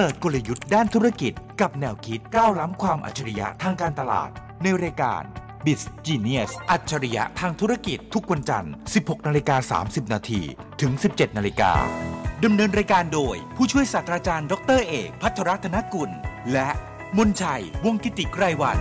[0.00, 4.30] ปิดกลยุทธ์ด้านธุรกิจ กับแนวคิดก้าวล้ำความอัจฉริยะทางการตลาด
[4.62, 5.22] ในรายการ
[5.64, 10.40] b i z Genius อัจฉริยะทางธุรกิจทุกวันจันทร์ 16นาฬิกา30นาที
[10.80, 11.72] ถึง 17นาฬิกา
[12.44, 16.10] ดำเนินรายการโดย ผู้ช่วยศาสตราจารย์ ดรเอก พัทรธนกุล
[16.52, 16.68] และ
[17.16, 18.78] มนชัย วงกิติไกรวัน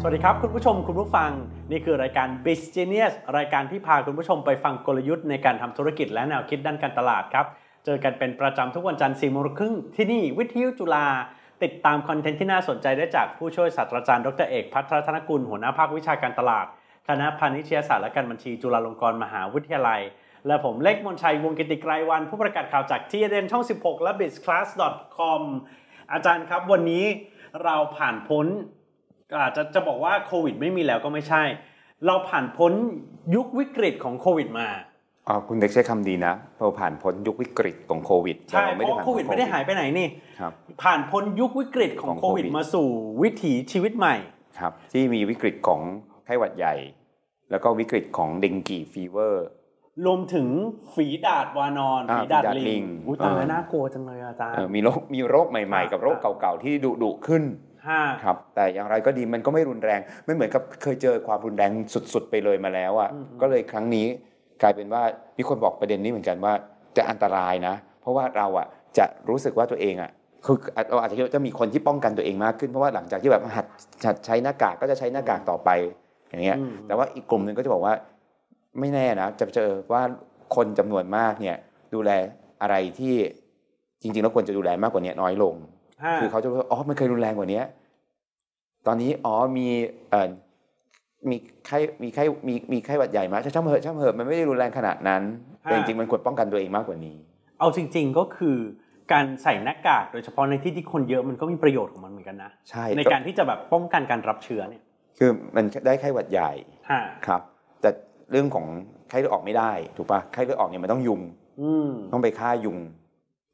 [0.00, 1.30] สวัสดีครับ คุณผู้ชมคุณผู้ฟัง
[1.70, 7.46] นี่คือรายการ b u s Genius รายการที่พาคุณผู้ชมไปฟังกลยุทธ์ในการทำธุรกิจและแนวคิดด้านการตลาดครับ
[7.84, 11.06] เจอกันเป็นประจำทุกวันจันทร์4โมงครึ่งที่นี่วิทยุจุฬา
[11.62, 16.66] ติดตามคอนเทนต์ที่น่าสนใจได้จากผู้ช่วยศาสตราจารย์ดรเอกพัทรธนกุลหัวหน้าภาควิชาการตลาด
[17.08, 20.00] คณะพาณิชยศาสตร์และการบัญชีจุฬาลงกรณ์มหาวิทยาลัย
[20.46, 25.42] และผมเล็กมนชัยวงกิติไกรวัน ผู้ประกาศข่าวจากทีเดนช่อง 16 และ bizclass.com
[26.12, 27.04] อาจารย์ครับวันนี้
[27.64, 28.46] เราผ่านพ้น
[29.40, 31.42] อาจจะจะบอกว่าโควิดไม่มีแล้วก็ไม่ใช่
[32.06, 32.72] เราผ่านพ้น
[33.34, 34.68] ยุควิกฤตของโควิดมา
[35.48, 40.08] คุณเด็กใช้คำดีนะเราผ่านพ้นยุควิกฤตของโควิดใช่แต่เพไม่ได้ราะผ่านโควิดไม่ได้หายไปไหนนี่
[40.40, 42.88] ครับผ่านพ้นยุควิกฤตของของโควิดโควิด มาสู่
[43.22, 44.14] วิถีชีวิตใหม่
[44.58, 45.80] ครับที่มีวิกฤตของ
[46.24, 46.74] ไข้หวัดใหญ่
[47.50, 49.46] แล้วก็วิกฤตของ dengue fever
[50.06, 50.46] รวมถึง
[50.94, 57.42] ฝีดาดวานอนอ่าฝีดาดฝีดาดลิลิงงอุ้ยตายแล้วเออน่ากลัวจังเลยอาจารย์เอ่อมีโรคมีโรคใหม่ๆ กับโรคเก่าๆที่ดุดุขึ้น
[57.88, 61.70] ห้าครับแต่อย่างไรก็ดีมันก็ไม่รุนแรงไม่เหมือนกับเคยเจอความรุนแรง
[62.12, 64.06] สุดๆไปเลยมาแล้วอะก็เลยครั้งนี้
[64.62, 65.02] กลายเป็นว่า
[65.38, 66.52] มีคนบอกประเด็นนี้เหมือนกันว่า
[66.96, 68.66] จะอันตรายนะ เพราะว่าเราอะ
[68.98, 70.10] จะรู้สึกว่าตัวเองอะ
[70.44, 70.56] คือ
[70.90, 73.66] เราอาจจะคิดว่าจะมีคนที่ป้องกันตัวเองมากขึ้นเพราะว่าหลังจากที่แบบหัด
[74.06, 75.70] หัดใช้หน้ากากก็จะใช้หน้ากากต่อไป
[76.28, 77.94] อย่างเงี้ยแต่ว่าอีกกลุ่มหนึ่งก็จะบอกว่า
[78.80, 80.02] ไม่แน่นะจะเจอว่า
[80.56, 81.56] คนจำนวนมากเนี่ย
[81.94, 82.10] ดูแล
[82.62, 83.14] อะไรที่
[84.02, 85.54] จริงๆแล้วควรจะดูแลมากกว่านี้น้อยลง
[86.02, 87.62] ห้าคือเขาจะว่าอ๋อมันเคยรุนแรงกว่านี้
[88.86, 89.68] ตอนนี้อ๋อมี
[90.10, 90.28] เอ่อ
[91.30, 95.22] มีไข้มีไข้มีมีไข้หวัดใหญ่มาช่างๆเหอะช่างเหอะมันไม่ได้รุนแรงขนาดนั้น
[95.62, 97.16] แต่จริงๆมันควรป้องกันตัวเองมากกว่านี้
[97.60, 98.56] เอาจริง ๆก็คือ
[99.12, 104.82] การใส่หน้ากากโดยเฉพาะในที่ที่คนเยอะมันก็มีประโยชน์ของมันเหมือนกันนะใช่ในการที่จะแบบป้องกันการรับเชื้อเนี่ย
[105.18, 106.52] คือมันได้ไข้หวัดใหญ่
[106.90, 107.42] ห้าครับ
[107.80, 107.90] แต่
[108.30, 108.66] เรื่องของ
[109.08, 111.20] ไข้เลือดออกไม่ได้ถูกปะไข้เลือดออกเนี่ยมันต้องยุง
[111.60, 112.78] อืมต้องไปฆ่ายุง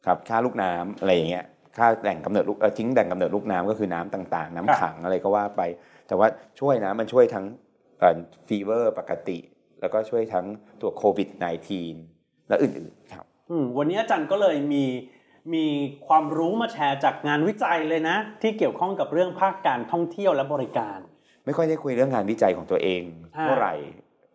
[0.07, 1.45] ครับฆ่าลูกน้ำอะไรอย่างเงี้ย
[1.79, 5.63] ฆ่าแหล่งกำเนิดลูกเอ่อทิ้งแหล่งกำเนิดลูกน้ำก็คือน้ำต่างๆ น้ำขังอะไรก็ว่าไป
[6.09, 6.29] แต่ว่า
[6.61, 7.45] ช่วยนะมันช่วยทั้ง
[8.47, 9.39] ฟีเวอร์ปกติ
[9.81, 10.47] แล้วก็ช่วยทั้ง
[10.81, 11.29] ตัวโควิด
[11.89, 14.85] -19 และอื่นๆครับอืมวันนี้อาจารย์ก็เลยมี
[15.55, 15.67] มี
[16.07, 20.99] ความรู้มาแชร์จากงานวิจัยเลยนะ ที่เกี่ยวข้องกับเรื่องภาคการท่องเที่ยวและบริการ
[21.45, 23.03] ไม่ค่อยได้คุยเรื่องงานวิจัยของตัวเอง
[23.43, 23.75] เท่าไหร่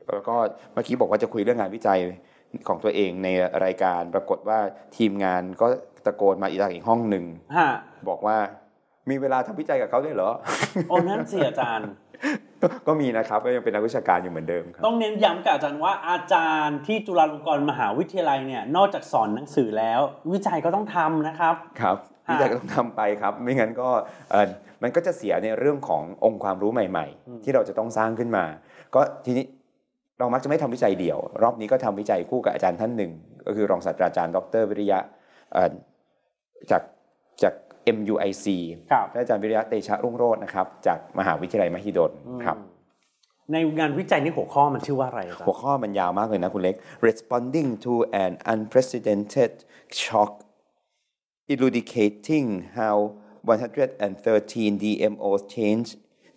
[0.07, 0.35] แล้วก็
[0.73, 1.99] เมื่อกี้บอกว่าจะคุยเรื่องงานวิจัย
[2.67, 3.27] ของตัวเองใน
[3.65, 4.59] รายการปรากฏว่า
[4.97, 5.67] ทีมงานก็
[6.05, 7.25] ตะโกนมาอีกอีกห้องหนึ่ง
[7.57, 7.69] ฮะ
[8.09, 8.37] บอกว่า
[9.09, 10.29] มีเวลาทำวิจัยกับเขาด้วยเหรอ
[10.89, 11.89] โอ้นั่นสิอาจารย์
[12.87, 20.01] ก็มีนะครับก็ยังเป็นนักวิชาการอยู่เหมือนเดิมครับต้องเน้นย้ำกับอาจารย์ว่าอาจารย์ที่จุฬาลงกรณ์มหาวิทยาลัยเนี่ย นอกจากสอนหนังสือแล้ว
[20.33, 21.97] วิจัยก็ต้องทำนะครับครับ
[22.29, 23.89] ฮะวิจัยก็ต้องทำไปครับ ไม่งั้นก็
[24.31, 24.49] เออ
[24.83, 28.45] มันก็จะเสียในเรื่องขององค์ความรู้ใหม่ ๆ ที่เราจะต้องสร้างขึ้นมา
[28.95, 29.45] ก็ทีนี้
[30.19, 33.11] เรามักจะไม่ทำวิจัยเดี่ยว รอบนี้ก็ทำวิจัยคู่กับอาจารย์ท่านหนึ่ง
[33.45, 34.99] ก็คือรองศาสตราจารย์ ดรวิริยะ
[35.53, 35.69] เอ่อ
[36.71, 36.83] จาก
[37.43, 37.53] จาก
[37.97, 38.45] MUIC
[38.91, 42.11] ครับและอาจารย์วิริยะเตชะรุ่งโรจน์นะครับ จากมหาวิทยาลัยมหิดล
[42.45, 42.57] ครับ
[43.51, 46.75] ในงานวิจัยนี้หัวข้อมันชื่อว่าอะไรอาจารหัวย์ข้อมันยาวมากเลยนะคุณเล็ก
[47.07, 49.51] responding to an unprecedented
[50.01, 50.31] shock
[51.53, 52.47] elucidating
[52.79, 52.97] how
[53.43, 55.91] 113 DMOs changed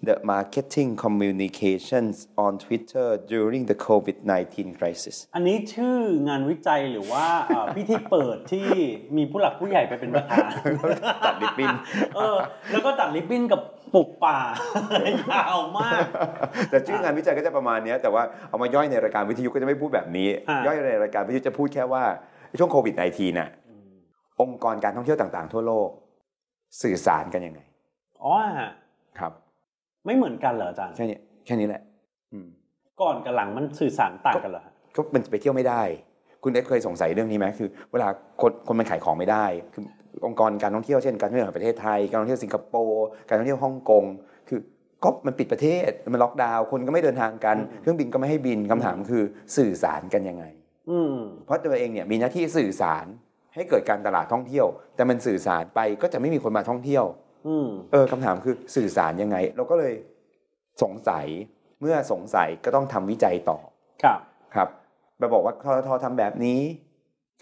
[0.09, 5.97] the marketing communications on Twitter during the COVID-19 crisis อันนี้ชื่อ
[6.29, 8.69] งานวิจัยหรือว่าเอ่อพิธีเปิดที่
[9.17, 10.49] มีผู้หลักผู้ใหญ่ไปเป็นประธาน
[11.27, 11.75] ตัดริบบิ้น
[12.17, 12.37] เออ
[12.71, 13.61] แล้วก็ตัดริบบิ้นกับ
[13.95, 14.39] ปลูกป่า
[15.33, 16.01] ยาวมาก
[16.71, 22.05] แต่ชื่องานวิจัยก็จะประมาณเนี้ยแต่ว่าเอามาย่อยในรายการวิทยุก็จะไม่พูดแบบนี้อ่าย่อยในรายการวิทยุจะพูดแค่ว่า
[22.59, 23.51] ช่วงโควิด -19 น่ะ
[24.41, 25.89] องค์กรการท่องเที่ยวต่างๆ ทั่วโลก
[26.83, 27.61] สื่อสารกันยังไง
[28.25, 28.71] อ๋อฮะ
[29.19, 29.33] ครับ
[30.07, 31.83] ไม่เหมือนกันเหรออาจารย์แค่นี้แค่นี้แหละ
[32.33, 32.49] อืม
[33.03, 35.83] ก่อนกับหลังมันสื่อสารต่างกันเหรอฮะก็มันไปเที่ยวไม่ได้
[36.43, 38.09] คุณเอ็กเคยสงสัยเรื่องนี้ไหมคือ เวลา
[38.41, 39.45] คนคนมันขายของไม่ได้
[39.75, 39.83] คือ
[40.27, 44.05] องค์กรการท่องเที่ยวเช่นการท่องเที่ยวแห่งประเทศไทยการท่องเที่ยวสิงคโปร์การท่องเที่ยวฮ่องกง
[44.49, 44.61] คือ
[45.05, 49.23] ก็มันปิดประเทศมันล็อกดาวน์คนก็ไม่เดินทางกัน เครื่องบินก็ไม่ให้บินคำถามคือ
[49.57, 50.45] สื่อสารกันยังไง
[50.91, 53.07] อืมเพราะตัวเองเนี่ยมีหน้าที่สื่อสาร
[53.55, 54.67] ให้เกิดการตลาดท่องเที่ยว
[54.97, 57.26] แต่มันสื่อสารไปก็จะไม่มีคนมาท่องเที่ยวอืม
[57.93, 59.95] เออคำถามคือสื่อสารยังไง เราก็เลย
[60.83, 61.27] สงสัย
[61.81, 63.59] เมื่อสงสัยก็ต้องทำวิจัยต่อ
[64.03, 64.21] ครับ
[64.55, 64.69] ครับ
[65.21, 66.61] มาบอกว่าททททำแบบนี้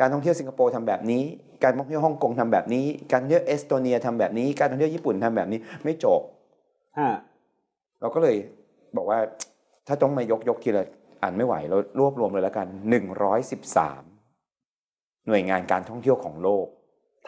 [0.01, 1.23] การท่องเที่ยวสิงคโปร์ทำแบบนี้
[1.65, 6.21] การท่องเที่ยวฮ่องกงทำแบบนี้ การท่องเที่ยวเอสโตเนียทำแบบนี้ การท่องเที่ยวญี่ปุ่นทำแบบนี้ ไม่จบ
[6.99, 7.11] ฮะ
[8.01, 8.37] เราก็เลย
[8.97, 9.19] บอกว่า
[9.87, 10.87] ถ้าต้องมายกยกทีละ
[11.23, 12.67] อ่านไม่ไหวเรารวบรวมเลยแล้วกัน
[14.13, 16.67] 113หน่วยงานการท่องเที่ยวของโลก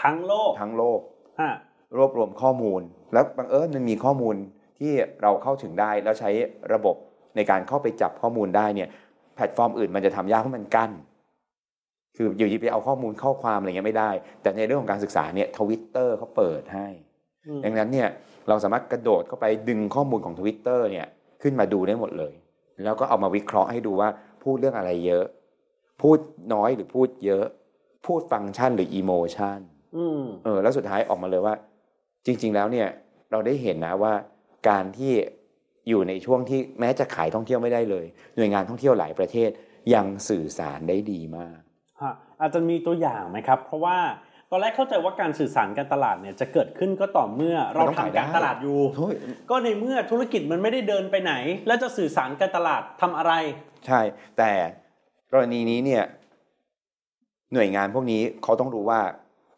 [0.03, 1.01] ทั้งโลกทั้งโลก
[1.41, 1.53] ฮะ
[1.97, 2.81] รวบรวมข้อมูล
[3.13, 4.35] แล้วบังเอิญมันมีข้อมูล
[4.79, 4.93] ที่
[5.23, 6.31] เราเข้าถึงได้แล้วใช้
[6.73, 6.97] ระบบ
[7.37, 8.89] ในการเข้าไปจับข้อมูลได้เนี่ย
[9.35, 10.91] แพลตฟอร์มอื่นมันจะทำยากเพราะมันกั้น
[12.17, 14.11] คืออยู่ดีไปเอาข้อมูลข้อความอะไรเงี้ยไม่ได้
[14.43, 16.89] แต่ในเรื่องของการศึกษาเนี่ยทวิตเตอร์เขาเปิดให้
[17.47, 18.09] อืมดังนั้นเนี่ย
[18.49, 21.07] เราสามารถกระโดดเข้าไปดึงข้อมูลของ Twitter เนี่ย
[21.43, 22.35] ขึ้นมาดูได้หมดเลย
[22.85, 24.09] แล้วก็เอามาวิเคราะห์ให้ดูว่า
[24.45, 25.25] พูดเรื่องอะไรเยอะ
[26.03, 26.19] พูด
[26.55, 27.47] น้อยหรือพูดเยอะ
[28.07, 29.59] พูดฟังก์ชันหรืออีโมชัน
[29.97, 31.55] อืมเออแล้วสุดท้ายออกมาเลยว่า
[32.27, 32.89] จริง ๆ แล้วเนี่ย
[33.31, 34.13] เราได้เห็นนะว่า
[34.69, 35.13] การที่
[35.89, 38.07] อยู่ในช่วงที่แม้จะขายท่องเที่ยวไม่ได้เลย
[38.37, 39.51] หน่วยงานท่องเที่ยวหลายประเทศ
[39.95, 41.59] ยังสื่อสารได้ดีมาก
[42.01, 43.99] ฮะอาจจะมีตัวอย่างไหมครับ เพราะว่า
[44.51, 49.15] ตอนแรกเข้าใจว่าการสื่อสารการตลาดเนี่ยจะเกิดขึ้นก็ต่อเมื่อเรามันต้องขายทำการได้ตลาดอยู่โอ้ย
[49.51, 51.35] ก็ในเมื่อธุรกิจมันไม่ได้เดินไปไหน
[51.67, 53.33] แล้วจะสื่อสารการตลาดทำอะไร
[53.87, 54.01] ใช่
[54.39, 54.51] แต่
[55.33, 56.05] กรณีนี้เนี่ย
[57.53, 59.01] หน่วยงานพวกนี้เขาต้องรู้ว่า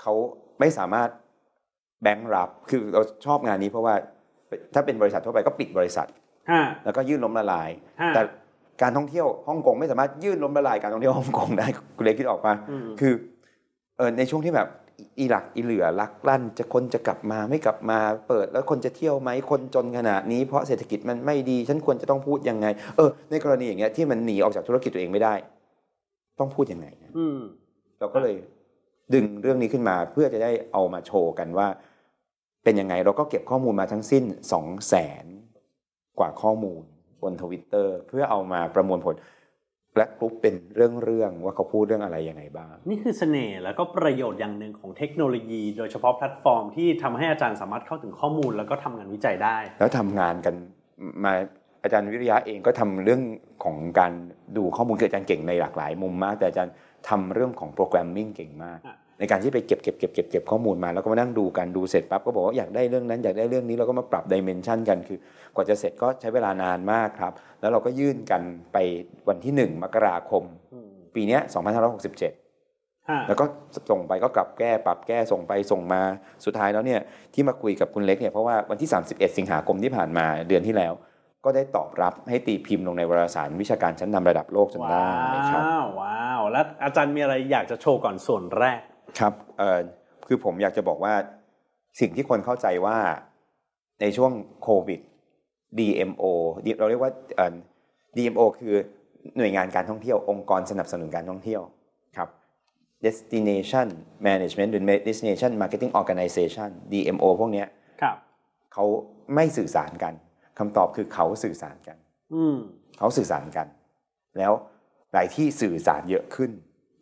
[0.01, 0.15] เขา
[0.61, 1.09] ไม่สามารถ
[2.03, 3.95] แบงค์รับคือเราชอบงานนี้เพราะว่า
[4.75, 6.07] ถ้าเป็นบริษัททั่วไปก็ปิดบริษัท
[6.51, 8.21] ฮะแล้วก็ยื่นล้มละลายฮะแต่
[8.83, 11.67] การท่องเที่ยวฮ่องกงไม่สามารถยื่นล้มละลายการท่องเที่ยวฮ่องกงได้
[11.97, 13.13] คุณเล็กคิดออกปะอืมคือ
[13.97, 14.69] เออในช่วงที่แบบ
[15.19, 17.99] อีหลักอีเหลือลักลั่นจะคนจะกลับมาไม่กลับมา
[18.29, 22.67] เปิดแล้วคนจะเที่ยวไหมคนจนขนาดนี้เพราะเศรษฐกิจมันไม่ดีฉันควรจะต้องพูดยังไง
[22.97, 25.35] เออ ในกรณีอย่างเงี้ยที่มันหนีออกจากธุรกิจตัวเองไม่ได้
[26.39, 27.39] ต้องพูดยังไงนะอืม
[27.99, 28.35] เราก็เลย
[29.15, 31.69] ดึงเรื่องนี้ขึ้นมาเพื่อจะได้เอามาโชว์กันว่า
[32.65, 35.25] เป็นยังไงเราก็เก็บข้อมูลมาทั้งสิ้นสองแสน
[36.19, 36.83] กว่าข้อมูล
[37.23, 39.15] บนทวิตเตอร์เพื่อเอามาประมวลผล
[39.97, 50.55] และกรุ๊ปเป็นเรื่องๆว่าเขาพูดเรื่องอะไรยังไงบ้าง นี่คือเสน่ห์แล้วก็ประโยชน์อย่างหนึ่งของเทคโนโลยี โดยเฉพาะแพลตฟอร์มที่ทำให้อาจารย์สามารถเข้าถึงข้อมูลแล้วก็ทำงานวิจัยได้ แล้วทำงานกัน
[51.25, 51.33] มา
[51.83, 53.23] อาจารย์วิริยะเองก็ทำเรื่อง
[53.65, 54.13] ของการ
[54.57, 56.75] ดูข้อมูลคืออาจารย์เก่งในหลากหลายมุมมาก แต่อาจารย์
[57.09, 65.19] ทำเรื่องของ programming เก่งมากอะในการที่ไปเก็บเก็บเก็บเก็บเก็บข้อมูลมาแล้วก็มานั่งดูกันดูเสร็จปั๊บก็บอกว่าอยากได้เรื่องนั้นอยากได้เรื่องนี้เราก็มาปรับ dimension กันคือ
[65.55, 68.43] กว่าจะเสร็จก็ใช้เวลานานมากครับ แล้วเราก็ยื่นกัน
[68.73, 68.77] ไป
[69.29, 70.43] วันที่ 1 มกราคม
[70.73, 71.41] อืมปีเนี้ย
[72.25, 73.45] 2567ฮะแล้วก็
[73.91, 76.03] ส่งไปก็กลับแก้ปรับแก้ส่งไปส่งมา
[76.45, 77.01] สุดท้ายแล้วเนี่ย
[77.35, 80.93] ที่มาคุยกับคุณเล็กเนี่ยเพราะว่าวันที่ 31 สิงหาคมที่ผ่านมาเดือนที่แล้ว
[81.45, 88.81] ก็ได้ตอบรับให้ตีพิมพ์ลงในวารสารวิชาการชั้นนำระดับโลกจนได้ว้าครับวว้าวแล้วอาจารย์มีอะไรอยากจะโชว์ก่อนส่วนแรก
[89.19, 89.81] ครับเอ่อ
[90.27, 91.15] คือผมอยากจะบอกว่า
[92.01, 92.99] สิ่งที่คนเข้าใจว่า
[94.01, 94.33] ในช่วง
[94.63, 95.01] โควิด
[95.79, 96.25] DMO
[96.79, 97.55] เราเรียกว่าเอ่อ
[98.17, 98.75] DMO คือ
[99.37, 101.63] หน่วยงานการท่องเที่ยวองค์กรสนับสนุนการท่องเที่ยว
[102.17, 102.29] ครับ
[103.07, 103.89] Destination
[104.27, 107.69] Management หรือ Destination Marketing Organization DMO พวกเนี้ย
[108.03, 108.17] ครับ
[108.73, 108.85] เขา
[109.35, 110.15] ไม่สื่อสารกัน
[110.59, 111.97] คำตอบคือเขาสื่อสารกัน
[112.35, 112.57] อืม
[112.99, 113.67] เขาสื่อสารกัน
[114.39, 114.53] แล้ว
[115.13, 116.51] หลายที่สื่อสารเยอะขึ้น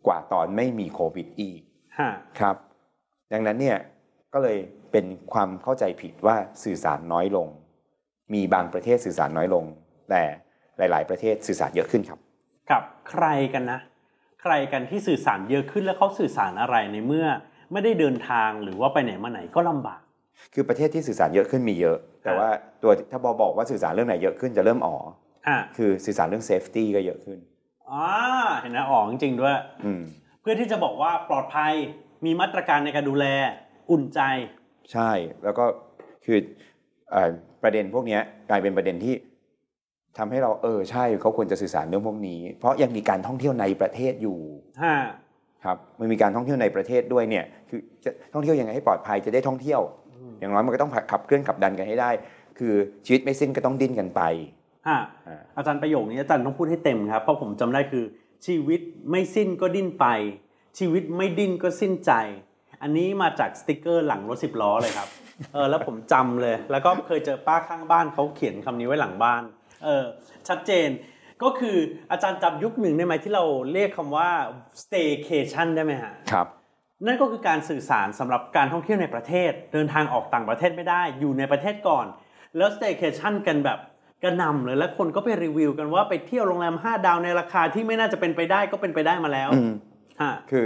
[0.07, 1.61] กว่าตอนไม่มีโควิดอีก
[1.99, 2.09] ฮะ
[2.39, 2.55] ครับ
[3.31, 3.77] ดังนั้นเนี่ย
[4.33, 4.57] ก็เลย
[4.91, 7.47] เป็นความเข้าใจผิดว่าสื่อสารน้อยลง
[8.33, 9.65] มีบางประเทศสื่อสารน้อยลง
[10.09, 10.23] แต่
[10.77, 12.19] หลาย ๆ ประเทศสื่อสารเยอะขึ้นครับ
[12.71, 13.79] กับใครกันนะ
[14.41, 17.27] ใครกันที่สื่อสารเยอะขึ้นแล้วเขาสื่อสารอะไรในเมื่อ
[17.71, 20.01] ไม่ได้เดินทางหรือว่าไปไหนมาไหนก็ลำบาก
[20.53, 22.49] คือประเทศที่สื่อสารเยอะขึ้นมีเยอะ แต่ว่า
[22.83, 24.95] ตัวถ้าบอบอกว่าสื่อสารเรื่องไหนเยอะขึ้นจะเริ่มอ๋อ
[25.49, 27.37] ฮะคือสื่อสารเรื่องเซฟตี้ก็เยอะขึ้น
[27.91, 28.09] อ่า
[28.59, 29.55] เห็นนะอ๋อจริงๆด้วย
[29.85, 30.01] อืม
[30.41, 31.73] เพื่อที่จะบอกว่าปลอดภัย
[32.25, 33.25] มีมาตรการในการดูแล
[33.91, 34.19] อุ่นใจ
[34.91, 35.11] ใช่
[35.43, 35.65] แล้วก็
[36.25, 36.37] คือ
[37.11, 37.29] เอ่อ
[37.63, 39.15] ประเด็นพวกเนี้ยกลายเป็นประเด็นที่
[40.17, 44.39] ทำให้เราเออใช่เขาควรจะสื่อสารเรื่องพวกนี้ เพราะยังมีการท่องเที่ยวในประเทศอยู่
[44.83, 44.97] ฮะ
[45.63, 49.81] ครับมันมีการท่องเที่ยวในประเทศด้วยเนี่ย คือจะท่องเที่ยวยังไงให้ปลอดภัยจะได้ท่องเที่ยว
[50.39, 52.11] อย่างน้อยมันก็ต้องขับเคลื่อนขับดันกันให้ได้
[52.59, 52.73] คือ
[53.05, 54.21] ชีวิตไม่สิ้นก็ต้องดิ้นกันไป
[54.87, 58.05] ฮะอ่าอาจารย์ประโยคนี้อาจารย์ต้องพูดให้เต็มครับเพราะผมจำได้คือ
[58.47, 60.05] ชีวิตไม่สิ้นก็ดิ้นไป
[60.79, 62.11] ชีวิตไม่ดิ้นก็สิ้นใจ
[62.81, 65.09] อันนี้มาจากสติกเกอร์หลังรถสิบล้อเลยครับ
[65.53, 69.41] เออแล้วผมจำเลย แล้วก็เคยเจอป้าข้างบ้านเขาเขียนคำนี้ไว้หลังบ้าน
[69.83, 70.05] เออ
[70.47, 70.89] ชัดเจน
[71.43, 71.77] ก็คือ
[72.11, 74.29] อาจารย์จำยุคหนึ่งได้ไหมที่เราเรียกคำว่า
[74.81, 76.47] staycation ได้ไหมฮะครับ
[77.05, 82.05] นั่นก็คือการสื่อสารสำหรับการท่องเที่ยวในประเทศ เดินทางออกต่างประเทศไม่ได้อยู่ในประเทศก่อน
[82.57, 83.79] แล้ว staycation กันแบบ
[84.23, 89.71] กระหน่ำเลยแล้วคนก็ไปรีวิวกันว่าไปเที่ยวโรงแรม 5 ดาวในราคาที่ไม่น่าจะเป็นไปได้ก็เป็นไปได้มาแล้วอืม
[90.21, 90.65] ฮะคือ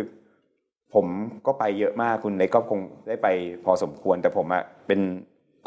[0.93, 1.05] ผม
[1.45, 3.27] ก็ไปเยอะมากคุณเล็กก็คงได้ไป
[3.65, 4.99] พอสมควรแต่ผมอะเป็น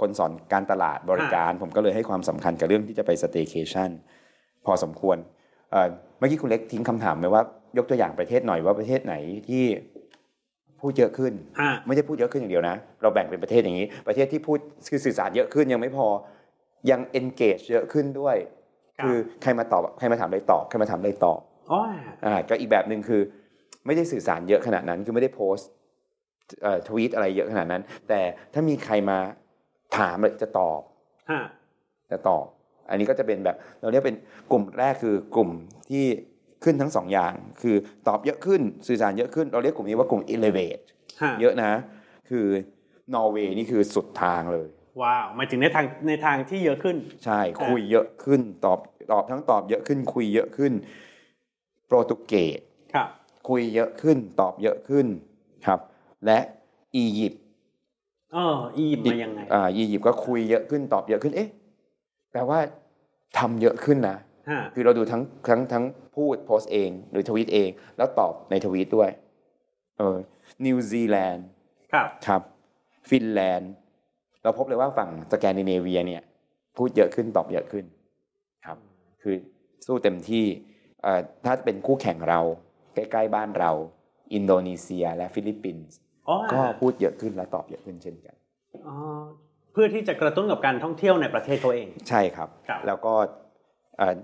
[0.01, 3.91] คนสอนการตลาดบริการ ผมก็เลยให้ความสำคัญกับเรื่องที่จะไปสเต y c a t i o n
[4.67, 5.17] พอสมควร
[5.71, 7.43] เอ่อเมื่อกี้คุณเล็กทิ้งคำถามไหมว่า
[7.79, 9.15] ยกตัวอย่างประเทศหน่อยว่าประเทศไหน
[9.49, 9.65] ที่
[10.81, 14.59] พูดเยอะขึ้นฮะไม่ได้พูดเยอะขึ้นอย่างเดียวนะ เราแบ่งเป็นประเทศอย่างนี้ ประเทศที่พูด
[14.91, 16.07] คือสื่อสารเยอะขึ้นยังไม่พอ
[16.91, 18.37] ยัง engage เยอะขึ้นด้วย
[18.99, 21.41] ครับคือใครมาตอบใครมาถามอะไรตอบใครมาถามอะไรตอบ
[21.73, 21.81] อ๋อ
[22.27, 23.23] อ่าก็อีกแบบหนึ่งคือ
[23.87, 25.69] ไม่ได้สื่อสารเยอะขนาดนั้นคือไม่ได้โพสต์
[26.63, 28.21] เอ่อทวีตอะไรเยอะขนาดนั้น แต่
[28.53, 29.19] ถ้ามีใครมา
[29.99, 30.81] ถามเลยจะตอบ
[31.31, 31.41] ฮะ
[32.11, 32.45] จะตอบ
[32.91, 34.17] อันนี้ก็จะเป็นแบบเราเรียกเป็น
[34.53, 35.51] กลุ่มแรกคือกลุ่ม
[35.91, 36.05] ที่
[36.65, 37.77] ขึ้นทั้งสองอย่าง คือ
[38.09, 40.83] ตอบเยอะขึ้นสื่อสารเยอะขึ้น เราเรียกกลุ่มนี้ว่ากลุ่ม elevate
[41.23, 41.73] ฮะเยอะนะ
[42.29, 42.47] คือ
[43.15, 44.69] นอร์เวย์นี่คือสุดทางเลย
[45.03, 48.79] ว้าวหมายถึงในทางในทางที่เยอะขึ้น ใช่คุยเยอะขึ้นตอบ
[49.13, 50.73] ตอบทั้งตอบเยอะขึ้น คุยเยอะขึ้น
[51.87, 52.61] โปรตุเกส
[52.95, 53.09] ครับ
[53.49, 55.07] คุยเยอะขึ้น ตอบเยอะขึ้น
[55.67, 55.81] ครับ
[56.27, 56.39] และ
[56.97, 57.43] อียิปต์
[58.33, 61.49] เอออียิปต์มายังไงอ่าอียิปต์ก็คุยเยอะขึ้นตอบเยอะขึ้น เอ๊ะ
[62.33, 62.59] แปลว่า
[63.39, 64.21] ทำเยอะขึ้นนะฮะ
[64.75, 65.85] คือเราดูทั้งทั้งทั้ง
[66.17, 69.11] พูดโพสต์เอง หรือทวีตเอง แล้วตอบในทวีตด้วย
[69.99, 70.17] เออ
[70.67, 71.47] นิวซีแลนด์
[71.93, 72.43] ครับครับ
[73.11, 73.73] ฟินแลนด์
[74.43, 76.23] เราพบเลยว่าฝั่งสแกนดิเนเวียเนี่ย
[76.77, 77.85] พูดเยอะขึ้นตอบเยอะขึ้น
[78.67, 78.79] ครับ
[79.23, 79.35] คือ
[79.87, 80.45] สู้เต็มที่
[81.03, 82.41] เอ่อถ้าเป็นคู่แข่งเรา
[82.95, 83.73] ใกล้ๆบ้านเรา
[84.35, 85.97] อินโดนีเซียและฟิลิปปินส์
[86.29, 88.35] อ๋อก็พูดเยอะขึ้นและตอบเยอะขึ้นเช่นกัน
[88.87, 88.95] อ๋อ
[89.73, 93.15] เพื่อที่จะกระตุ้นกับการท่องเที่ยวในประเทศเขาเอง ใช่ครับครับแล้วก็
[93.99, 94.15] เอ่อ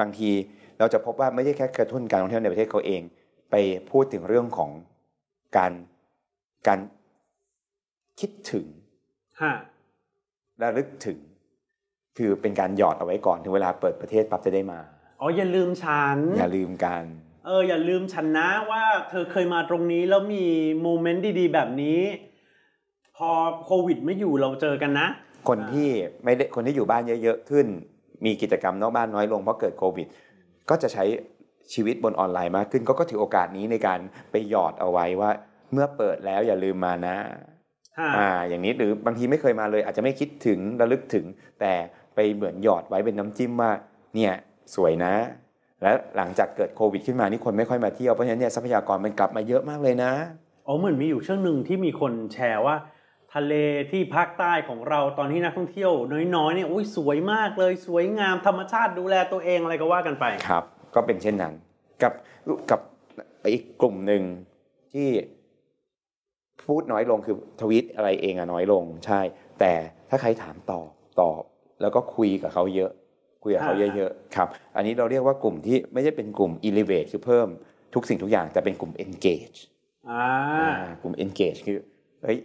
[0.00, 0.30] บางที
[0.78, 3.02] เราจะพบว่าไม่ใช่แค่กระตุ้นการท่องเที่ยวในประเทศเขาเอง
[3.50, 3.54] ไป
[3.90, 4.70] พูดถึงเรื่องของ
[5.56, 5.72] การ
[6.68, 6.78] การ
[8.20, 8.66] คิดถึง
[9.42, 9.52] ฮะ
[10.62, 11.18] ระลึกถึง
[12.18, 14.80] คือเป็นการหยอดเอาไว้ก่อนถึงเวลาเปิดประเทศปั๊บจะได้มา
[15.20, 17.04] อ๋ออย่าลืมฉัน อย่าลืมกัน
[17.46, 20.44] เอออย่าลืมฉันนะว่าเธอเคยมาตรงนี้แล้วมี
[20.82, 22.00] โมเมนต์ดีๆ แบบนี้
[23.16, 23.30] พอ
[23.64, 25.08] โควิดไม่อยู่เราเจอกันนะ
[25.48, 25.88] คนที่
[26.24, 27.66] ไม่ได้คนที่อยู่บ้านเยอะๆขึ้น
[28.24, 30.06] มีกิจกรรมนอกบ้านน้อยลงเพราะเกิดโควิด
[30.70, 31.04] ก็จะใช้
[31.74, 33.98] ชีวิตบนออนไลน์มากขึ้นก็ก็ถือโอกาสนี้ในการ
[34.30, 35.30] ไปหยอดเอาไว้ว่า
[35.72, 37.16] เมื่อเปิดแล้วอย่าลืมมานะ
[37.98, 41.24] ฮะอ่าอย่างนี้หรือบางทีไม่เคยมาเลย อาจจะไม่คิดถึงระลึกถึง
[41.60, 41.72] แต่
[42.14, 43.70] ไปเหมือนหยอดไว้เป็นน้ำจิ้มว่า
[44.14, 44.32] เนี่ย
[44.74, 45.14] สวยนะ
[45.82, 50.12] และหลังจากเกิดโควิดขึ้นมานี่คนไม่ค่อยมาเที่ยวเพราะฉะนั้นเนี่ยทรัพยากรมันกลับมาเยอะมากเลยนะ
[50.66, 52.74] อ๋อเหมือนมีอยู่ช่วงหนึ่งที่มีคนแชร์ว่า
[53.34, 53.54] ทะเล
[53.90, 55.92] ที่ภาคใต้ของเราตอนที่นักท่องเที่ยว
[56.36, 61.54] น้อยๆเนี่ยอุ้ยสวยมากเลยสวยงามธรรมชาติดูแลตัวเองอะไรก็ว่ากันไปครับ ก็เป็นเช่นนั้น
[62.02, 62.12] กับ
[62.70, 62.80] กับ
[63.52, 64.22] อีกกลุ่มหนึ่ง
[64.92, 65.08] ที่
[66.66, 69.20] พูดน้อยลงคือทวิตอะไรเองอะน้อยลงใช่
[69.60, 69.72] แต่
[70.10, 70.88] ถ้าใครถามตอบ
[71.20, 71.42] ตอบ
[71.80, 72.90] แล้วก็คุยกับเขาเยอะ
[73.42, 77.48] คุยกับเขาอ่าเยอะๆครับ อันนี้เราเรียกว่ากลุ่มที่ไม่ใช่เป็นกลุ่ม elevate คือเพิ่ม
[77.94, 79.58] ทุกสิ่งทุกอย่างแต่เป็นกลุ่ม engage
[80.10, 80.24] อ่า
[80.60, 81.78] อ่ากลุ่ม engage คือ
[82.24, 82.38] เฮ้ย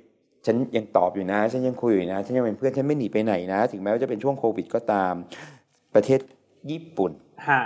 [0.48, 5.14] ฉันยังตอบอยู่นะ ฉันยังคุยอยู่นะ ฉันยังเป็นเพื่อน ฉันไม่หนีไปไหนนะ ถึงแม้ว่าจะเป็นช่วงโควิดก็ตาม
[5.96, 6.20] ประเทศ
[6.72, 7.12] ญี่ปุ่น
[7.50, 7.62] ฮะ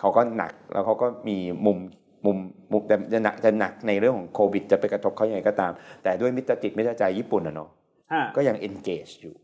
[0.00, 1.78] เขาก็หนัก แล้วเขาก็มีมุม
[2.24, 2.36] มุม
[2.72, 7.68] มุมจะจะหนักจะหนักในเรื่องของโควิด จะไปกระทบเขาอย่างไรก็ตาม แต่ด้วยมิตรจิตมิตรใจญี่ปุ่นอะเนาะ
[8.12, 9.34] ฮะก็ยัง engage อยู่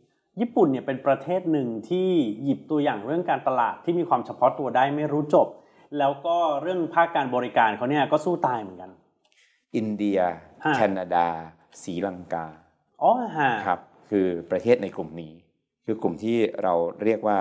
[0.41, 2.09] ญี่ปุ่นเนี่ยเป็นประเทศหนึ่งที่
[2.45, 5.49] หยิบตัวอย่างเรื่องการตลาดที่มีความเฉพาะตัวได้ไม่รู้จบ
[5.99, 8.91] แล้วก็เรื่องภาคการบริการเขาเนี่ยก็สู้ตายเหมือนกัน
[9.77, 10.19] อินเดีย
[10.65, 11.27] ฮะแคนาดา
[11.83, 12.47] ศรีลังกา
[13.03, 15.33] อ๋อฮะครับ คือประเทศในกลุ่มนี้
[15.87, 17.39] คือกลุ่มที่เราเรียกว่า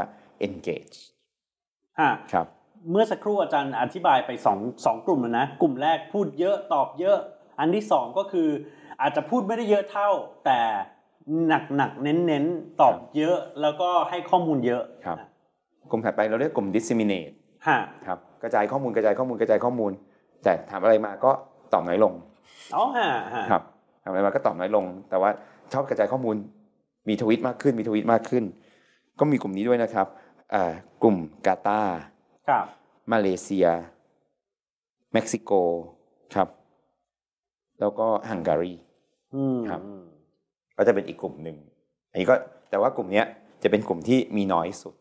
[0.48, 0.98] engage
[2.00, 2.48] ฮะครับ
[2.92, 7.18] เมื่อสักครู่อาจารย์อธิบายไปสองสองกลุ่มแล้วนะ กลุ่มแรกพูดเยอะตอบเยอะ
[7.60, 8.50] อันที่สองก็คือ
[9.02, 10.10] อาจจะพูดไม่ได้เยอะเท่า
[10.46, 10.60] แต่
[11.48, 15.18] หนักหนักๆเน้นเน้นๆตอบเยอะแล้วก็ให้ข้อมูลเยอะครับ
[15.92, 17.34] กลุ่มถัดไปเราเรียกกลุ่ม disseminate
[17.68, 19.92] ฮะครับกระจายข้อมูลกระจายข้อมูลกระจายข้อมูล
[20.44, 21.32] แต่ถามอะไรมาก็
[21.74, 22.14] ตอบน้อยลง
[22.76, 23.64] อ๋อฮะฮะครับ
[24.08, 25.30] ทำอะไรมาก็ตอบน้อยลง แต่ว่า
[25.74, 26.36] ชอบกระจายข้อมูล
[27.08, 28.44] มีทวิตมากขึ้นมีทวิตมากขึ้น
[29.20, 30.08] ก็มีกลุ่มนี้ด้วยนะครับ
[30.54, 30.72] อ่า
[31.04, 31.98] กลุ่มกาตาร์
[32.50, 32.66] ครับ
[33.12, 33.68] มาเลเซีย
[35.14, 35.52] เม็กซิโก
[36.36, 36.48] ครับ
[37.80, 38.74] แล้วก็ฮังการี
[39.36, 39.82] อืมครับ
[40.78, 41.58] ก็จะเป็นอีกกลุ่มหนึ่ง
[42.12, 42.36] อันนี้ก็
[42.70, 43.26] แต่ว่ากลุ่มเนี้ย
[43.64, 44.96] จะเป็นกลุ่มที่มีน้อยสุด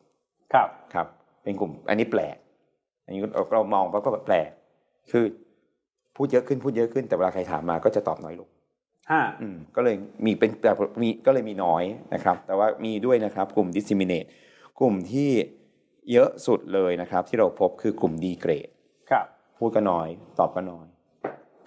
[0.53, 1.07] ครับครับ
[1.43, 2.37] เป็นกลุ่มอันนี้แปลก
[3.05, 4.51] อันนี้เราเรามองว่าก็แบบแปลก
[5.11, 5.25] คือ
[6.17, 8.56] พูดเยอะขึ้นพูดเยอะขึ้นแต่เวลาใครถามมาก็จะตอบน้อยลงฮะอืม
[9.77, 10.73] ก็เลยมีเป็นแต่
[11.03, 11.85] มีก็เลยมีน้อย
[12.15, 14.29] นะครับ แต่ว่ามีด้วยนะครับกลุ่ม disseminate
[14.81, 15.31] กลุ่มที่
[16.13, 18.71] เยอะสุดเลยนะครับ ที่เราพบคือกลุ่ม degrade
[19.11, 19.27] ครับ
[19.59, 20.09] พูดก็น้อย
[20.39, 20.87] ตอบก็น้อย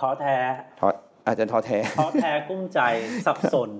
[0.01, 0.37] ท้อแท้
[0.79, 0.87] ท้อ
[1.25, 2.79] อาจจะท้อแท้ท้อแท้กุ้มใจ
[3.25, 3.71] สับสน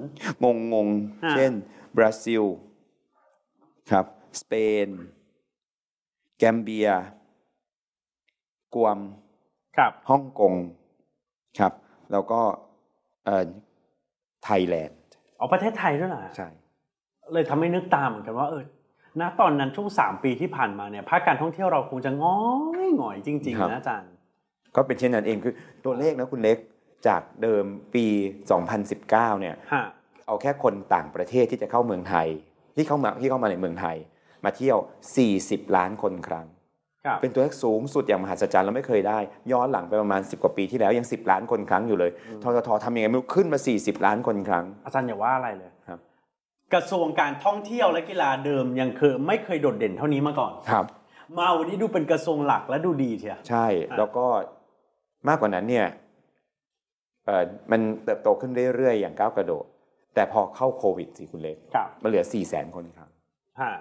[0.44, 0.88] งงงง
[1.24, 1.52] อ่าเช่น
[1.98, 2.44] บราซิล
[3.92, 4.06] ครับ
[4.42, 4.54] สเป
[4.86, 4.88] น
[6.38, 6.90] แกมเบีย
[8.76, 9.00] กวม
[9.78, 10.54] ครับฮ่องกง
[11.60, 11.74] ครับ
[12.12, 12.69] แล้วก็เอ่อ
[14.46, 14.98] ไทยแลนด์
[15.38, 16.50] เอาประเทศไทยด้วยเหรอใช่
[17.34, 18.64] เลยทำให้นึกตามเหมือนกันว่าเออ
[19.22, 22.40] ณตอนนั้นช่วงสามปีที่ผ่านมาเนี่ยภาคการท่องเที่ยวเราคงจะง้อ
[22.86, 24.12] ยหงอยจริงครับๆนะอาจารย์
[24.76, 25.54] ก็เป็นเช่นนั้นเองคือ
[25.86, 26.58] ตัวเลขนะคุณเล็ก
[27.08, 28.06] จากเดิมปี
[28.74, 29.86] 2019 เนี่ยฮะ
[30.28, 32.28] เอาแค่คนต่างประเทศที่จะเข้าเมืองไทย
[32.76, 33.96] ที่เข้ามาที่เข้ามาในเมืองไทย
[34.44, 34.78] มาเที่ยว
[35.28, 36.59] 40 ล้านคนครั้งครับ
[37.22, 39.20] เป็นตัวเลขสูงสุดอย่างมหัศจรรย์เราไม่เคยได้
[39.52, 42.12] ย้อนหลังไปประมาณ 10 กว่าปีที่แล้วยัง 10 ล้านคนครั้งอยู่เลย
[42.44, 46.00] ททททำยังไงไม่รู้ขึ้นมา 40 ล้านคนครั้ง อาจารย์อย่าว่าอะไรเลยครับ
[46.74, 50.86] กระทรวงการท่องเที่ยวและกีฬาเดิมยังเคยไม่เคยโดดเด่นเท่านี้มาก่อนครับ
[51.38, 53.66] มาวันนี้ดูเป็นกระทรวงหลักและดูดีเชียวใช่
[53.98, 54.26] แล้วก็
[55.28, 55.88] มากกว่านั้นเนี่ย
[57.26, 59.66] เอ่อมันเติบโตขึ้นเรื่อยๆอย่างก้าวกระโดด
[60.16, 63.10] แต่พอเข้าโควิดสิคุณเล็กครับมันเหลือ4 0 0 0 0 0คนครั้ง
[63.62, 63.72] ฮะ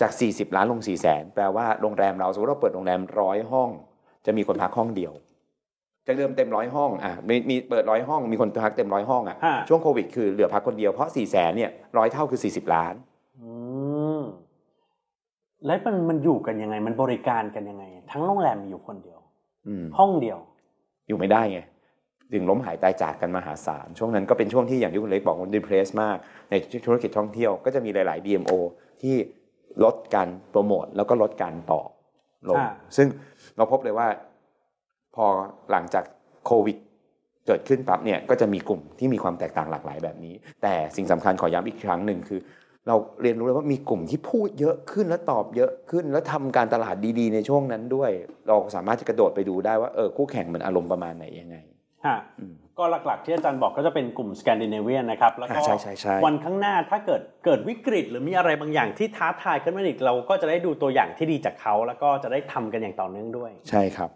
[0.00, 3.68] จาก 40 ล้านลง4 0 0 0 0 0 แปลว่าโรงแรมเราสมมติเราเปิดโรงแรมร้อยห้อง
[4.26, 5.12] จะมีคนพักห้องเดียว
[6.06, 12.94] จากเดิมเต็มร้อยห้องอะมีมีเปิดร้อยห้องมีคนพักเต็มร้อยห้องอะฮะช่วงโควิดคือเหลือพักคนเดียวเพราะ4 0 0 0 0 0เนี่ยร้อยเท่าคือ40ล้าน
[13.40, 13.50] อื
[14.18, 14.22] ม
[15.66, 19.18] แล้วมันมันอยู่กันยังไง มันบริการกันยังไง ทั้งโรงแรมมีอยู่คนเดียว
[19.66, 20.38] อืมห้องเดียว
[21.08, 21.60] อยู่ไม่ได้ไง
[22.32, 26.16] ถึงล้มหายตายจากกันมหาศาลช่วงนั้นก็เป็นช่วงที่อย่างที่คุณเล็กบอกมันดีเพรสมาก
[26.50, 26.54] ใน
[26.86, 28.52] ธุรกิจท่องเที่ยวก็จะมีหลาย ๆ DMO
[29.02, 29.16] ที่
[29.84, 31.82] ลดการโปรโมทแล้วก็ลดการต่อ
[32.48, 33.06] ลงอ่าซึ่ง
[33.56, 34.08] เราพบเลยว่า
[35.16, 35.26] พอ
[35.70, 36.04] หลังจาก
[36.46, 36.76] โควิด
[37.46, 42.40] เกิดขึ้นปั๊บเนี่ยก็จะมีกลุ่มที่มีความแตกต่างหลากหลายแบบนี้ แต่สิ่งสำคัญขอย้ำอีกครั้งหนึ่งคือ
[42.88, 48.10] เราเรียนรู้เลยว่ามีกลุ่มที่พูดเยอะขึ้นและตอบเยอะขึ้น แล้วทำการตลาดดีๆ ในช่วงนั้นด้วย
[48.48, 51.56] เราสามารถจะกระโดดไปดูได้ว่าเออคู่แข่งมันอารมณ์ประมาณไหนยังไง
[52.06, 52.18] ฮะ
[52.78, 64.10] ก็หลักๆที่อาจารย์บอกก็จะเป็นกลุ่มสแกนดิเนเวียนนะครับ แล้วก็อ่าใช่ใช่ใช่วันข้างหน้าถ้าเกิดเกิดวิกฤต หรือมีอะไรบางอย่างที่ท้าทายขึ้นมาอีกเราก็จะได้ดูตัวอย่างที่ดีจากเขา แล้วก็จะได้ทำกันอย่างต่อเนื่องด้วย ใช่ครับ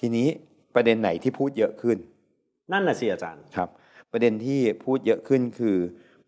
[0.00, 0.26] ทีนี้
[0.74, 1.98] ประเด็นไหนที่พูดเยอะขึ้น
[2.72, 3.68] นั่นน่ะสิอาจารย์ครับ
[4.12, 5.76] ประเด็นที่พูดเยอะขึ้นคือ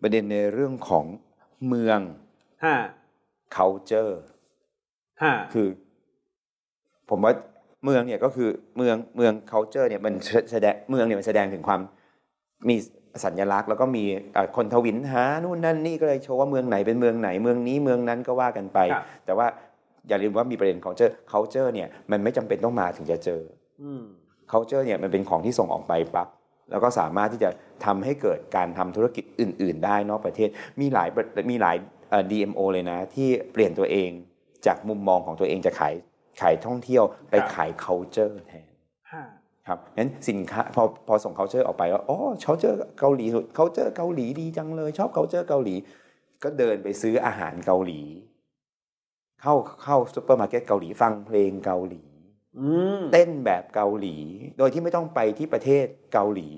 [0.02, 1.04] ประเด็นในเรื่องของ
[1.66, 2.00] เมือง
[2.64, 2.76] ฮะ
[3.56, 4.14] culture
[5.22, 5.68] ฮะคือ
[7.10, 7.32] ผมว่า
[7.84, 10.12] เมืองเนี่ยก็คือเมืองเมือง culture เนี่ยมัน
[10.52, 11.80] แสดงเมืองเนี่ยมันแสดงถึงความ
[12.68, 12.76] มี
[13.24, 19.46] สัญลักษณ์ แล้วก็มีเอ่อคนทวินหานู่นนั่นนี่ก็เลยโชว์ว่าเมืองไหนเป็นเมืองไหนเมืองนี้เมืองนั้นก็ว่ากันไปครับแต่ว่า
[20.08, 23.40] อย่าลืมว่ามีประเด็น culture culture เนี่ยมันไม่จำเป็นต้องมาถึงจะเจอ
[23.82, 24.02] อืม
[24.52, 26.28] culture เนี่ยมันเป็นของที่ส่งออกไปปั๊บ
[26.70, 27.50] แล้วก็สามารถที่จะ
[27.84, 30.48] ทำให้เกิดการทำธุรกิจอื่น ๆ ได้นอกประเทศ
[30.80, 31.08] มีหลาย
[31.50, 31.76] มีหลาย
[32.10, 34.10] เอ่อ DMO เลยนะ ที่เปลี่ยนตัวเอง
[34.66, 35.94] จากมุมมองของตัวเองจะขาย
[36.40, 38.66] ขายท่องเที่ยวไปครับขาย culture แทน
[39.12, 39.22] ฮะ
[39.66, 43.26] ครับงั้นสินค้าพอพอส่ง culture ออกไปว่าอ๋อ culture เกาหลี
[43.58, 45.74] culture เกาหลีดีจังเลย ชอบ culture เกาหลี
[46.42, 48.00] ก็เดินไปซื้ออาหารเกาหลี
[49.42, 52.02] เข้าเข้าซูเปอร์มาร์เก็ตเกาหลีฟังเพลงเกาหลี
[52.58, 54.16] อืมเต้นแบบเกาหลี
[54.58, 56.48] โดยที่ไม่ต้องไปที่ประเทศเกาหลี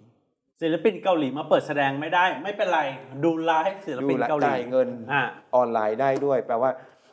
[0.62, 2.80] ศิลปินเกาหลีมาเปิดแสดงไม่ได้ ไม่เป็นไร
[3.24, 5.22] ดูไลฟ์ศิลปินดูแลเกาหลีจ่ายเงินอ่า
[5.54, 6.70] ออนไลน์ได้ด้วย แปลว่า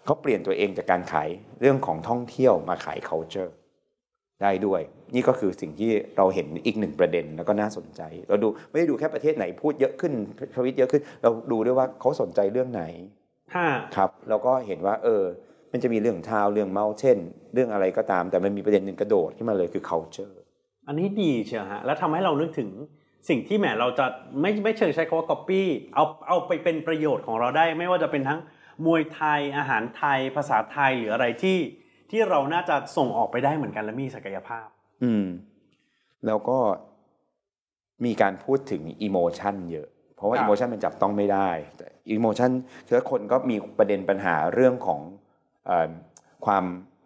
[0.09, 1.29] เขาเปลี่ยนตัวเองจากการขาย
[1.61, 3.51] เรื่องของท่องเที่ยวมาขาย culture
[4.41, 4.81] ได้ด้วย
[5.15, 10.13] นี่ก็คือสิ่งที่เราเห็นอีกหนึ่งประเด็นแล้วก็น่าสนใจ เราดูไม่ได้ดูแค่ประเทศไหนพูดเยอะขึ้น
[10.55, 12.83] ทวิตเยอะขึ้น เราดูด้วยว่าเขาสนใจเรื่องไหน
[13.55, 15.23] ฮะครับแล้วก็เห็นว่า เออ
[15.71, 17.17] มันจะมีเรื่องทาวเรื่องเมาเช่น
[17.53, 20.33] เรื่องอะไรก็ตาม แต่มันมีประเด็นหนึ่งกระโดดขึ้นมาเลยคือ culture
[20.87, 22.69] อันนี้ดีเชียวฮะแล้วทำให้เรานึกถึง
[23.29, 24.05] สิ่งที่แหมเราจะ
[24.41, 25.61] ไม่ไม่เชิงใช้คำว่า copy
[25.95, 28.39] เอาเอาไปเป็นประโยชน์ของเราได้ ไม่ว่าจะเป็นทั้ง
[28.85, 31.59] มวยไทยอาหารไทยภาษาไทยหรืออะไรที่
[32.11, 34.67] ที่เราน่าจะส่งออกไปได้เหมือนกันและมีศักยภาพ
[35.03, 35.25] อืม
[36.25, 36.57] แล้วก็
[38.05, 42.51] มีการพูดถึงอิโมชันเยอะ เพราะว่าครับอิโมชันมันจับต้องไม่ได้แต่อิโมชัน
[42.87, 44.99] คือคนก็มีประเด็นปัญหาเรื่องของ
[45.65, 45.91] เออ
[46.45, 46.63] ความ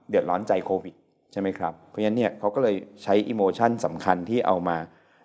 [0.10, 0.96] เดือดร้อนใจโควิด
[1.32, 4.78] ใช่ไหมครับ เพราะฉะนั้นเนี่ยเขาก็เลยใช้อิโมชันสำคัญที่เอามา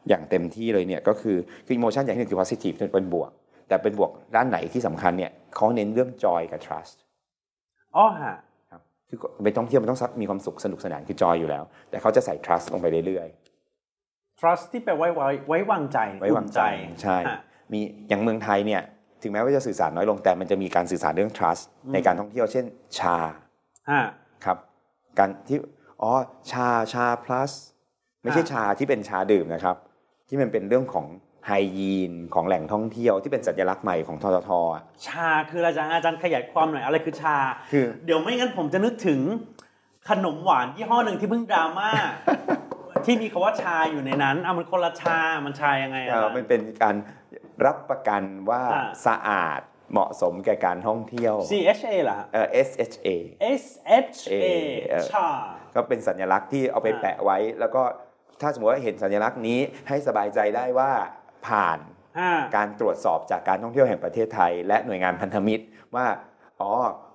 [0.08, 3.30] อย่างเต็มที่เลยเนี่ยก็คือคืออิโมชันอย่างที่หนึ่งคือ positive เป็นบวก
[3.68, 6.96] แต่เป็นบวกด้านไหนที่สำคัญเนี่ยเขาเน้นเรื่อง joy กับ trust
[7.96, 8.36] อ๋อฮะ
[8.70, 17.38] ครับคือไปท่องเที่ยวมันต้องมีความสุขสนุกสนานคือ joy อยู่แล้ว แต่เขาจะใส่ trust ลงไปเรื่อยๆ trust ที่แปลไว้ไว้ไว้วางใจไว้วางใจอุ่นใช่ฮะ
[17.72, 18.82] มีอย่างเมืองไทยเนี่ย
[19.22, 22.64] ถึงแม้ว่าจะสื่อสารน้อยลงแต่มันจะมีการสื่อสารเรื่อง trust ในการท่องเที่ยวเช่น
[22.98, 23.16] ชา
[23.90, 24.02] ฮะ
[24.44, 24.58] ครับ
[25.18, 25.58] การที่
[26.02, 26.12] อ๋อ
[26.50, 27.52] ชาชา plus
[28.22, 29.76] ไม่ใช่อ่าชาที่เป็นชาดื่มนะครับ
[30.28, 31.06] ที่มันเป็นเรื่องของ
[31.48, 37.36] ไฮยีนของแหล่งท่องเที่ยวที่เป็นสัญลักษณ์ใหม่ของทททอะชาคืออะไรอาจารย์อาจารย์ขยายความหน่อยอะไรคือชา
[37.72, 39.20] คือเดี๋ยวไม่งั้นผมจะนึกถึง
[40.08, 41.90] ขนมหวานยี่ห้อหนึ่งที่เพิ่งดราม่า
[43.06, 46.96] ที่มีคาว่าชาอยู่ในนั้นเอามันคนละชา มันชายังไงเอ่อะอมันเป็นการ
[47.66, 49.60] รับประกันว่าอ่าสะอาด
[49.92, 53.08] เหมาะสมแก่การท่องเที่ยว C H A เหรอฮะเอ่อ SHA
[53.62, 53.64] S
[54.06, 54.34] H A
[54.88, 55.28] เออชา
[55.74, 57.82] ก็เป็นสัญลักษณ์ที่เอาไปอ่าแปะไว้ แล้วก็
[58.40, 59.58] ถ้าสมมติว่าเห็นสัญลักษณ์นี้
[59.88, 60.90] ให้สบายใจได้ว่า
[61.46, 61.78] ผ่าน
[62.18, 65.64] ห้าการตรวจสอบจากการท่องเที่ยวแห่งประเทศไทย และหน่วยงานพันธมิตร
[65.96, 66.06] ว่า
[66.60, 66.72] อ๋อ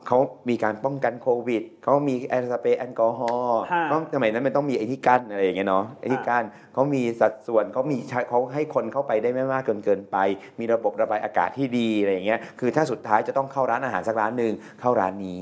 [0.08, 10.18] เขามีการป้องกันโควิดเขามีแอลสเปรย์แอลกอฮอล์ฮะเขาสมัยนั้นมันต้องมีไอ้ที่กั้นอะไรอย่างเงี้ยเนาะไอ้ที่กั้นเขามีสัดส่วนเขามีใช้เขาให้คนเข้าไปได้ไม่มากเกินเกินไป
[10.60, 15.40] มีระบบระบายอากาศที่ดีอะไรอย่างเงี้ยคือถ้าสุดท้ายจะต้องเข้าร้านอาหารสักร้านหนึ่งเข้าร้านนี้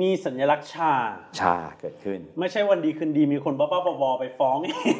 [0.00, 0.92] มีสัญลักษณ์ชา
[1.40, 4.96] ชาเกิดขึ้น ไม่ใช่วันดีคืนดีมีคนบ้าๆบอๆไปฟ้องเอง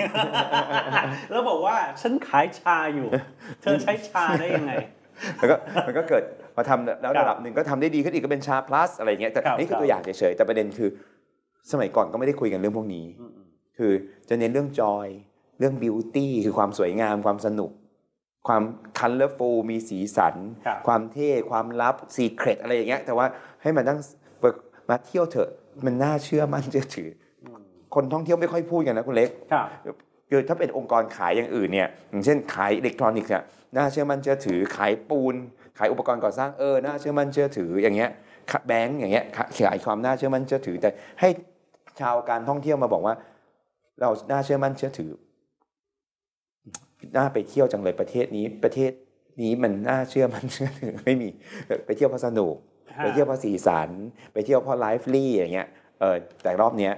[1.30, 3.08] แล้วบอกว่าฉันขายชาอยู่
[3.62, 4.72] เธอใช้ชาได้ยังไง
[5.36, 6.22] แล้วก็มันก็เกิด
[6.54, 10.88] พอทำแล้วระดับหนึ่งก็ทำได้ดีขึ้นอีกก็เป็นชา plus อะไรอย่างเงี้ยแต่ครับนี่คืครัอบตัวอย่างเฉยๆแต่ประเด็นคือ
[11.72, 13.06] สมัยก่อนก็ไม่ได้คุยกันเรื่องพวกนี้
[13.78, 13.92] คือ
[14.28, 15.09] จะเน้นเรื่อง joy
[15.58, 17.70] เรื่อง beauty คือความสวยงามความสนุก
[18.48, 18.62] ความ
[18.98, 20.34] colorfulีสีสัน
[20.66, 23.26] ครับความเท่ความลับ secret อะไรอย่างเงี้ยแต่ว่า
[23.62, 24.00] ให้มันตั้ง
[24.90, 25.50] มาเที่ยวเถอะ
[25.85, 27.11] มันน่าเชื่อมั่นเชื่อถือ
[27.44, 29.62] คนท่องเที่ยวไม่ค่อยพูดกันนะคุณเล็กครั
[29.94, 29.96] บ
[30.31, 33.42] คือถ้าเป็นองค์กรขายอย่างอื่นเนี่ยอย่างเช่นขายอิเล็กทรอนิกส์เนี่ย
[33.76, 35.35] น่าเชื่อมั่นเชื่อถือ ขายปูน
[35.79, 38.11] ขายอุปกรณ์ก่อสร้างเออน่าเชื่อมั่นเชื่อถืออย่างเงี้ย
[38.50, 41.29] ขายแบงก์อย่างเงี้ยขายความน่าเชื่อมั่นเชื่อถือ แต่ให้
[42.00, 43.14] ชาวการท่องเที่ยวมาบอกว่า
[44.00, 45.11] เราน่าเชื่อมั่นเชื่อถือ
[47.16, 48.92] น่าไปเที่ยวจังเลยประเทศนี้ประเทศ
[49.42, 51.29] นี้มันน่าเชื่อมั่นเชื่อถือไม่มี
[51.87, 52.61] ไปเที่ยวเพราะสนุกฮะ
[52.98, 53.90] ไปเที่ยวเพราะสีสัน
[54.33, 55.68] ไปเที่ยวเพราะไลฟ์ลี่อย่างเงี้ย
[56.00, 56.92] เออแต่รอบเนี้ย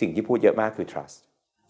[0.00, 1.16] สิ่งที่พูดเยอะมากคือ trust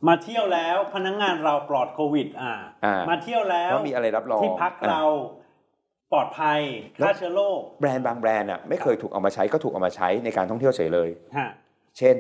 [0.09, 2.53] มาเที่ยวแล้วพนักงานเราปลอดโควิด อ่า
[2.85, 5.05] อ่ามาเที่ยวแล้วว่ามีอะไรรับรองที่พักอ่าเรา
[6.13, 6.61] ปลอดภัย
[6.99, 11.49] แล้วฆ่าเชื้อโรคแบรนด์บางแบรนด์อะไม่เคยถูกเอามาใช้ก็ถูกเอามาใช้ในการท่องเที่ยวเฉยเลยฮะ
[11.99, 12.17] เช่น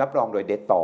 [0.00, 0.82] รับรองโดย Dettol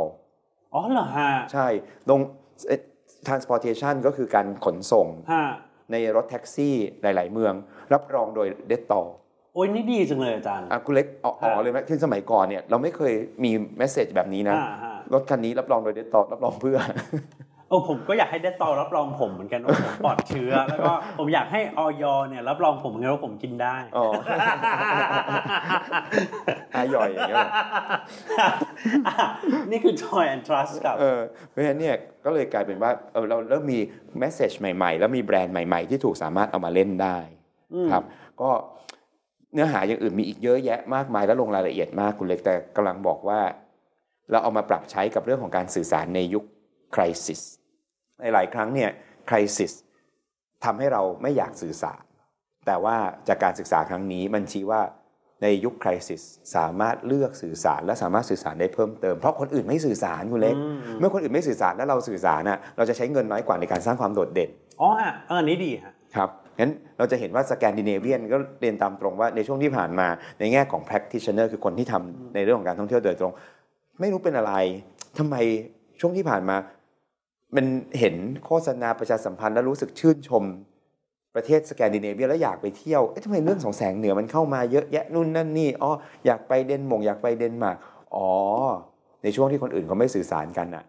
[0.73, 1.67] อ๋อเหรอฮะใช่
[2.09, 2.19] ลง
[2.67, 2.79] เอ่อ
[3.27, 5.43] transportation ก็คือการขนส่งฮะ
[5.91, 7.53] ในรถแท็กซี่หลาย ๆ เมือง
[7.93, 9.05] รับรองโดย Dettol
[9.61, 16.77] โอ้ยนี่ดีจังเลยอาจารย์ อะคุณเล็กอ๋ออ๋อฮะเลยไหมที่สมัยก่อนเนี่ยเราไม่เคยมี message แบบนี้นะอ่าฮะรถคันนี้รับรองโดย Dettol รับรองเพื่อ
[17.69, 24.05] เออผมก็อยากให้ได้ตอรับรองผมเหมือนกันว่าผมปลอดเชื้อ แล้วก็ผมอยากให้ออยเนี่ยรับรองผมเหมือนกันว่าผมกินได้อ๋อ
[26.75, 27.51] อาย่อยอย่างเงี้ยเหรอ
[29.71, 31.19] นี่คือ joy and trust ครับเออ
[31.49, 31.95] เพราะฉะนั้นเนี่ย
[32.25, 33.79] ก็เลยกลายเป็นว่าเออเราเริ่มมี
[34.19, 37.17] เมสเซจใหม่ ๆ แล้วมีแบรนด์ใหม่ ๆ ที่ถูกสามารถเอามาเล่นได้
[37.91, 38.03] ครับ
[38.41, 38.49] ก็
[39.53, 43.39] เนื้อหาอย่างอื่นมีอีกเยอะแยะมากมายแล้วลงรายละเอียดมากคุณเล็กแต่กำลังบอกว่า
[44.31, 46.43] เราเอามาปรับใช้กับเรื่องของการสื่อสารในยุค
[46.95, 47.41] คริสิส
[48.21, 48.89] ในหลายครั้งเนี่ย
[49.29, 49.71] คริสิส
[50.63, 52.01] ทำให้เราไม่อยากสื่อสาร
[52.67, 52.95] แต่ว่า
[53.27, 54.81] จากการศึกษาครั้งนี้มันชี้ว่า
[55.43, 56.21] ในยุคคริสิส
[56.55, 60.55] สามารถเลือกสื่อสารและสามารถสื่อสารได้เพิ่มเติมเพราะคนอื่นไม่สื่อสารคุณเล็ก
[60.99, 64.49] เมื่อคนอื่นไม่สื่อสารแล้วเราสื่อสารน่ะเราจะใช้เงินน้อยกว่าในการสร้างความโดดเด่น
[64.81, 70.07] อ๋อฮะเอออันนี้ดีฮะครับ งั้นเราจะเห็นว่าสแกนดิเนเวียนก็เรียนตามตรงว่าในช่วงที่ผ่านมา
[70.39, 73.33] ในแง่ของ practitioner คือคนที่ทำในเรื่องของการท่องเที่ยวโดยตรง
[73.99, 74.53] ไม่รู้เป็นอะไร
[75.17, 75.35] ทำไม
[75.99, 76.55] ช่วงที่ผ่านมา
[77.55, 77.65] มัน
[77.99, 80.43] เห็นโฆษณาประชาสัมพันธ์แล้วรู้สึกชื่นชม
[81.35, 85.91] ประเทศสแกนดิเนเวียแล้วอยากไปเที่ยว เอ๊ะทำไมเรื่องของแสงเหนือมันเข้ามาเยอะแยะนู่นนั่นนี่อ๋อ
[86.25, 87.77] อยากไปเดนมงอยากไปเดนมาร์ก
[88.15, 88.29] อ๋อ
[89.23, 90.83] ในช่วงที่คนอื่นเขาไม่สื่อสารกันน่ะ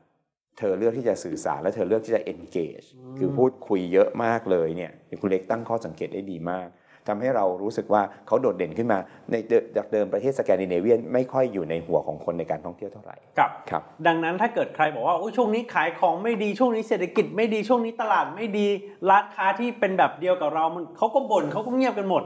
[0.59, 2.87] เธอเลือกที่จะสื่อสารและเธอเลือกที่จะ engage
[3.19, 6.69] คือพูดคุยเยอะมากเลยเนี่ยคุณเล็กตั้งข้อสังเกตได้ดีมาก
[7.09, 8.99] ทำให้เรารู้สึกว่าเขาโดดเด่นขึ้นมา
[9.31, 18.67] ในเดิมจากเดิมประเทศสแกนดิเนเวียนไม่ค่อยอยู่ในหัวของคนในการท่องเที่ยวเท่าไหร่กับครับ ดังนั้นถ้าเกิดใครบอกว่าโอ้ยช่วงนี้ขายของไม่ดีช่วงนี้เศรษฐกิจไม่ดีช่วงนี้ตลาดไม่ดี
[19.11, 22.25] ร้านค้าที่เป็นแบบเดียวกับเรามันเขาก็บ่นเขาก็เงียบกันหมด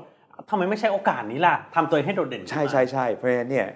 [0.51, 3.67] ทำไมไม่ใช่โอกาสนี้ล่ะทำตัวเองให้โดดเด่นขึ้นใช่มาใช่ใช่เพราะฉะนั้นเนี่ย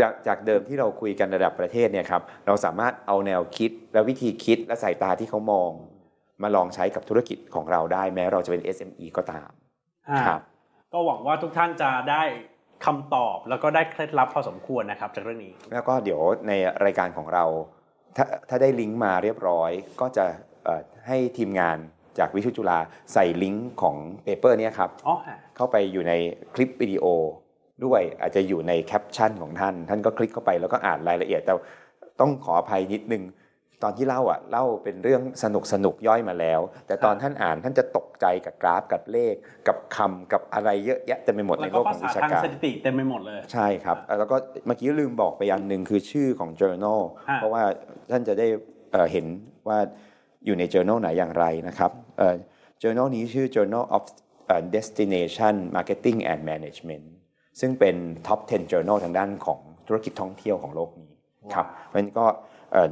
[0.00, 5.70] จากจากเดิมที่เราคุยกันระดับประเทศเนี่ยครับเราสามารถเอาแนวคิดและวิธีคิดและสายตาที่เขามอง
[6.42, 9.50] มาลองใช้กับธุรกิจของเราได้แม้เราจะเป็น SME ก็ตาม
[10.08, 10.40] อ่าครับ
[10.92, 12.22] ก็หวังว่าทุกท่านจะได้
[12.86, 16.52] คำตอบแล้วก็ได้เคล็ดลับพอสมควรนะครับจากเรื่องนี้ แล้วก็เดี๋ยวใน
[16.84, 17.44] รายการของเรา
[18.16, 20.24] ถ้าถ้าได้ลิงก์มาเรียบร้อย ก็จะ
[20.64, 21.78] เอ่อให้ทีมงาน
[22.18, 22.78] จากวิทยุจุฬา
[23.12, 26.12] ใส่ลิงก์ของ paper เนี้ยครับอ๋อฮะเข้าไปอยู่ใน
[26.54, 27.04] คลิปวิดีโอ
[27.84, 31.52] ด้วยอาจจะอยู่ในแคปชั่นของท่าน ท่านก็คลิกเข้าไปแล้วก็อ่านรายละเอียดแต่
[32.20, 33.24] ต้องขออภัยนิดนึง
[33.82, 39.34] ตอนที่เล่าอะเล่าเป็นเรื่องสนุกสนุกย่อยมาแล้ว แต่ตอนท่านอ่านท่านจะตกใจกับกราฟกับเลข
[39.68, 44.36] กับคำกับอะไรเยอะแยะเต็มไปหมดในแล้วโลก็กขภาองษาวิชาทางการสถิติเต็มไปหมดเลยใช่ครับเอ่อแล้วก็
[44.66, 47.62] เมื่อกี้ลืมบอกไปอันหนึ่งคือชื่อของ journal ฮะเพราะว่า
[48.10, 48.46] ท่านจะได้
[48.92, 49.26] เอ่อเห็น
[49.68, 49.78] ว่า
[50.44, 52.34] อยู่ใน journal ไหนอย่างไรนะครับเอ่อ
[52.82, 54.04] journal นี้ชื่อ journal of
[54.46, 57.06] เอ่อ destination marketing and management
[57.60, 61.10] ซึ่งเป็น top 10 journal ทางด้านของธุรกิจท่องเที่ยวของโลกนี้
[61.54, 62.26] ครับเพราะฉะนั้นก็
[62.72, 62.88] เอ่อ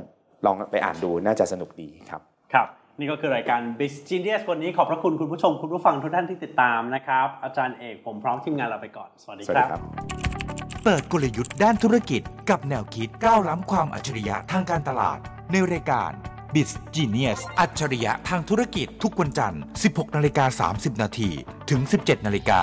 [0.46, 2.20] ลองไปอ่านดูน่าจะสนุกดีครับ
[2.52, 9.82] ครับนี่ก็คือรายการ b u s i n e s s วันนี้ขอบพระคุณคุณผู้ชมคุณผู้ฟังทุกท่านที่ติดตามนะครับ อาจารย์เอกผมพร้อมทีมงานเราไปก่อน สวัสดีสวัสคดีรับครับ
[10.84, 15.18] เปิดกลยุทธ์ด้านธุรกิจกับแนวคิดก้าวล้ำความอัจฉริยะทางการตลาด
[15.52, 16.12] ในรายการ
[16.54, 21.30] b i z Genius อัจฉริยะทางธุรกิจทุกวันจันทร์ 16 นาฬิกา 30 นาที
[21.70, 22.60] ถึง 17 นาฬิกา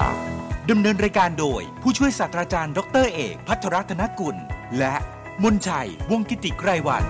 [0.70, 4.36] ดำเนินรายการโดย ผู้ช่วยศาสตราจารย์ ดรเอก พัทรรัตนกุล
[4.80, 4.96] และ
[5.44, 7.04] มนชัย วงศ์กิติไกรวัน